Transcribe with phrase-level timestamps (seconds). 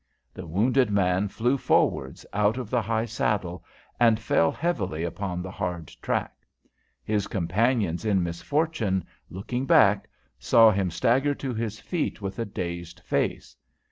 [0.33, 3.63] The wounded man flew forwards out of the high saddle,
[3.99, 6.35] and fell heavily upon the hard track.
[7.03, 10.09] His companions in misfortune, looking back,
[10.39, 13.55] saw him stagger to his feet with a dazed face.